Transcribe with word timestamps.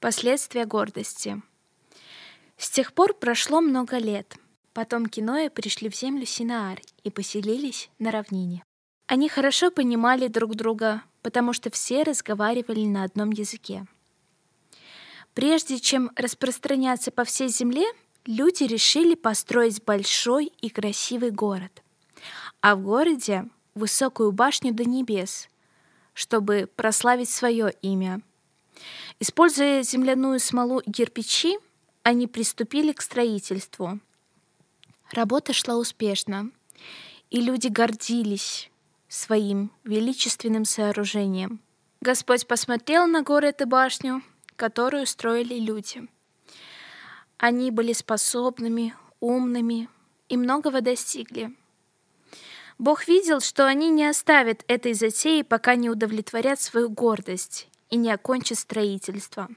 Последствия 0.00 0.64
гордости. 0.64 1.42
С 2.56 2.70
тех 2.70 2.92
пор 2.92 3.14
прошло 3.14 3.60
много 3.60 3.98
лет. 3.98 4.36
Потомки 4.72 5.18
Ноя 5.18 5.50
пришли 5.50 5.88
в 5.90 5.96
землю 5.96 6.24
Синаар 6.24 6.80
и 7.02 7.10
поселились 7.10 7.90
на 7.98 8.12
равнине. 8.12 8.62
Они 9.08 9.28
хорошо 9.28 9.72
понимали 9.72 10.28
друг 10.28 10.54
друга, 10.54 11.02
потому 11.22 11.52
что 11.52 11.68
все 11.70 12.04
разговаривали 12.04 12.86
на 12.86 13.02
одном 13.02 13.30
языке. 13.30 13.86
Прежде 15.34 15.80
чем 15.80 16.12
распространяться 16.14 17.10
по 17.10 17.24
всей 17.24 17.48
земле, 17.48 17.86
люди 18.24 18.62
решили 18.62 19.16
построить 19.16 19.82
большой 19.82 20.52
и 20.60 20.70
красивый 20.70 21.32
город. 21.32 21.82
А 22.60 22.76
в 22.76 22.82
городе 22.82 23.48
высокую 23.74 24.30
башню 24.30 24.72
до 24.72 24.84
небес, 24.84 25.48
чтобы 26.14 26.70
прославить 26.76 27.30
свое 27.30 27.72
имя. 27.82 28.20
Используя 29.20 29.82
земляную 29.82 30.38
смолу 30.38 30.78
и 30.78 30.92
кирпичи, 30.92 31.58
они 32.04 32.26
приступили 32.26 32.92
к 32.92 33.02
строительству. 33.02 33.98
Работа 35.10 35.52
шла 35.52 35.76
успешно, 35.76 36.50
и 37.30 37.40
люди 37.40 37.68
гордились 37.68 38.70
своим 39.08 39.70
величественным 39.84 40.64
сооружением. 40.64 41.60
Господь 42.00 42.46
посмотрел 42.46 43.06
на 43.06 43.22
город 43.22 43.60
и 43.60 43.64
башню, 43.64 44.22
которую 44.54 45.06
строили 45.06 45.58
люди. 45.58 46.06
Они 47.38 47.70
были 47.70 47.92
способными, 47.92 48.94
умными 49.20 49.88
и 50.28 50.36
многого 50.36 50.80
достигли. 50.80 51.54
Бог 52.78 53.08
видел, 53.08 53.40
что 53.40 53.66
они 53.66 53.90
не 53.90 54.06
оставят 54.06 54.64
этой 54.68 54.94
затеи, 54.94 55.42
пока 55.42 55.74
не 55.74 55.90
удовлетворят 55.90 56.60
свою 56.60 56.88
гордость 56.88 57.68
и 57.90 57.96
не 57.96 58.10
окончат 58.10 58.58
строительство. 58.58 59.48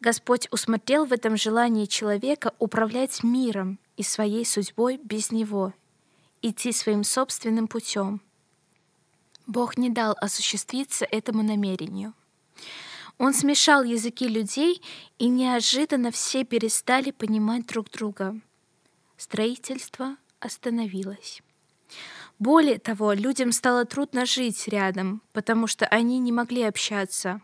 Господь 0.00 0.46
усмотрел 0.52 1.04
в 1.04 1.12
этом 1.12 1.36
желании 1.36 1.86
человека 1.86 2.54
управлять 2.60 3.24
миром 3.24 3.80
и 3.96 4.04
своей 4.04 4.44
судьбой 4.44 5.00
без 5.02 5.32
него, 5.32 5.72
идти 6.42 6.70
своим 6.70 7.02
собственным 7.02 7.66
путем. 7.66 8.20
Бог 9.46 9.76
не 9.76 9.90
дал 9.90 10.16
осуществиться 10.20 11.06
этому 11.10 11.42
намерению. 11.42 12.14
Он 13.18 13.32
смешал 13.32 13.82
языки 13.82 14.28
людей, 14.28 14.82
и 15.18 15.28
неожиданно 15.28 16.10
все 16.10 16.44
перестали 16.44 17.10
понимать 17.10 17.66
друг 17.66 17.90
друга. 17.90 18.38
Строительство 19.16 20.16
остановилось. 20.40 21.42
Более 22.38 22.78
того, 22.78 23.12
людям 23.12 23.52
стало 23.52 23.84
трудно 23.84 24.26
жить 24.26 24.68
рядом, 24.68 25.22
потому 25.32 25.66
что 25.66 25.86
они 25.86 26.18
не 26.18 26.32
могли 26.32 26.62
общаться. 26.64 27.40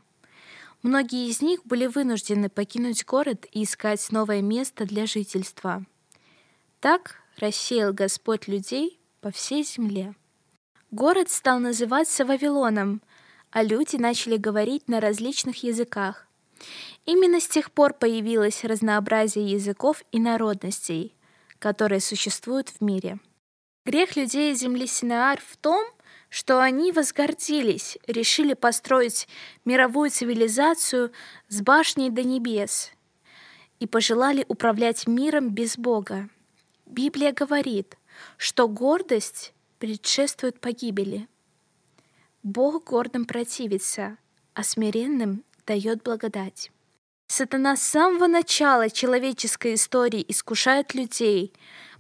Многие 0.83 1.29
из 1.29 1.41
них 1.41 1.65
были 1.65 1.87
вынуждены 1.87 2.49
покинуть 2.49 3.05
город 3.05 3.47
и 3.53 3.63
искать 3.63 4.11
новое 4.11 4.43
место 4.43 4.85
для 4.85 5.07
жительства. 5.07 5.85
Так 6.81 7.17
рассеял 7.39 7.93
Господь 7.93 8.49
людей 8.49 9.01
по 9.21 9.31
всей 9.31 9.65
земле. 9.65 10.15
Город 10.91 11.31
стал 11.31 11.61
называться 11.61 12.25
Вавилоном, 12.25 13.01
а 13.51 13.63
люди 13.63 13.97
начали 13.97 14.37
говорить 14.37 14.89
на 14.89 15.01
различных 15.01 15.63
языках. 15.63 16.27
Именно 17.07 17.41
с 17.41 17.49
тех 17.49 17.71
пор 17.71 17.95
появилось 17.95 18.65
разнообразие 18.65 19.47
языков 19.47 20.03
и 20.13 20.21
народностей, 20.21 21.15
которые 21.59 22.01
существуют 22.01 22.69
в 22.69 22.81
мире. 22.81 23.19
Грех 23.85 24.15
людей 24.15 24.55
земли 24.55 24.87
Синаар 24.87 25.41
в 25.41 25.57
том, 25.57 25.85
что 26.29 26.61
они 26.63 26.93
возгордились, 26.93 27.99
решили 28.07 28.55
построить 28.55 29.29
мировую 29.65 30.11
цивилизацию 30.11 31.13
с 31.49 31.61
башней 31.61 32.09
до 32.11 32.23
небес 32.23 32.93
и 33.81 33.87
пожелали 33.87 34.45
управлять 34.49 35.09
миром 35.09 35.51
без 35.51 35.77
Бога. 35.77 36.29
Библия 36.87 37.33
говорит, 37.33 37.97
что 38.37 38.69
гордость 38.69 39.53
предшествует 39.79 40.61
погибели. 40.61 41.27
Бог 42.45 42.85
гордым 42.85 43.25
противится, 43.25 44.17
а 44.55 44.63
смиренным 44.63 45.45
дает 45.67 46.03
благодать. 46.03 46.71
Сатана 47.27 47.77
с 47.77 47.83
самого 47.83 48.27
начала 48.27 48.91
человеческой 48.91 49.75
истории 49.75 50.25
искушает 50.29 50.95
людей, 50.95 51.53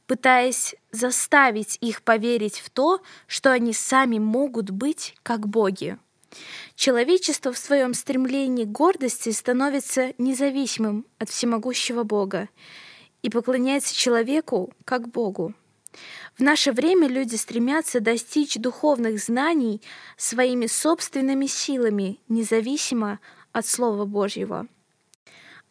пытаясь 0.07 0.75
заставить 0.91 1.79
их 1.81 2.03
поверить 2.03 2.59
в 2.59 2.71
то, 2.71 3.01
что 3.27 3.53
они 3.53 3.73
сами 3.73 4.19
могут 4.19 4.71
быть 4.71 5.15
как 5.23 5.49
боги. 5.49 5.99
Человечество 6.75 7.53
в 7.53 7.59
своем 7.59 7.95
стремлении 7.95 8.65
к 8.65 8.69
гордости 8.69 9.31
становится 9.31 10.15
независимым 10.19 11.07
от 11.19 11.29
всемогущего 11.29 12.03
Бога 12.03 12.49
и 13.23 13.31
поклоняется 13.31 13.95
человеку 13.95 14.73
как 14.85 15.09
Богу. 15.09 15.55
В 16.37 16.41
наше 16.41 16.73
время 16.73 17.07
люди 17.07 17.37
стремятся 17.37 18.01
достичь 18.01 18.57
духовных 18.57 19.19
знаний 19.19 19.83
своими 20.17 20.67
собственными 20.67 21.47
силами, 21.47 22.19
независимо 22.29 23.21
от 23.53 23.67
Слова 23.67 24.07
Божьего. 24.07 24.67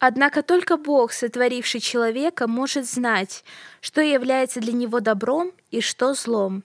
Однако 0.04 0.42
только 0.42 0.78
Бог, 0.78 1.12
сотворивший 1.12 1.78
человека, 1.78 2.48
может 2.48 2.90
знать, 2.90 3.44
что 3.80 4.00
является 4.00 4.58
для 4.58 4.72
него 4.72 4.98
добром 4.98 5.52
и 5.70 5.80
что 5.80 6.14
злом. 6.14 6.64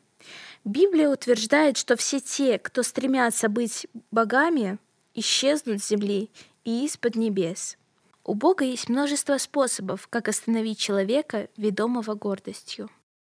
Библия 0.66 1.08
утверждает, 1.08 1.78
что 1.78 1.96
все 1.96 2.20
те, 2.20 2.58
кто 2.58 2.81
стремятся 2.81 3.48
быть 3.48 3.86
богами, 4.09 4.80
исчезнут 5.14 5.84
с 5.84 5.90
земли 5.90 6.31
и 6.64 6.84
из-под 6.86 7.16
небес. 7.16 7.78
У 8.24 8.34
Бога 8.34 8.66
есть 8.66 8.90
множество 8.90 9.38
способов, 9.38 10.08
как 10.08 10.30
остановить 10.30 10.80
человека, 10.80 11.48
ведомого 11.58 12.16
гордостью. 12.16 12.90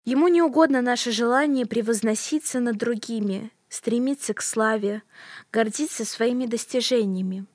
Ему 0.03 0.29
не 0.29 0.41
угодно 0.41 0.81
наше 0.81 1.11
желание 1.11 1.67
превозноситься 1.67 2.59
над 2.59 2.75
другими, 2.75 3.51
стремиться 3.69 4.33
к 4.33 4.41
славе, 4.41 5.03
гордиться 5.51 6.05
своими 6.05 6.47
достижениями. 6.47 7.45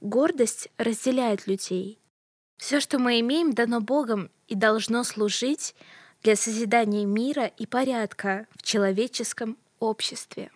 Гордость 0.00 0.68
разделяет 0.78 1.46
людей. 1.46 1.98
Все, 2.56 2.80
что 2.80 2.98
мы 2.98 3.20
имеем, 3.20 3.52
дано 3.52 3.80
Богом 3.80 4.30
и 4.48 4.54
должно 4.54 5.04
служить 5.04 5.74
для 6.22 6.36
созидания 6.36 7.04
мира 7.04 7.46
и 7.46 7.66
порядка 7.66 8.46
в 8.54 8.62
человеческом 8.62 9.56
обществе. 9.78 10.50